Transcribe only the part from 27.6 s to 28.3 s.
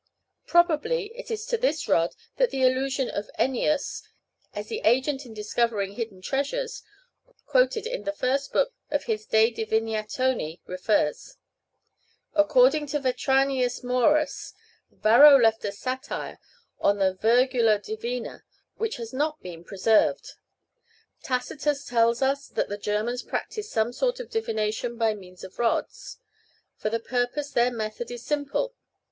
method is